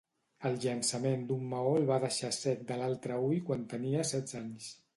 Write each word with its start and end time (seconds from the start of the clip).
El 0.49 0.55
llançament 0.61 1.25
d'un 1.31 1.43
maó 1.51 1.75
el 1.81 1.85
va 1.91 1.99
deixar 2.05 2.33
cec 2.39 2.65
de 2.73 2.79
l'altre 2.81 3.21
ull 3.27 3.39
quan 3.51 3.69
tenia 3.75 4.09
setze 4.15 4.39
anys. 4.45 4.73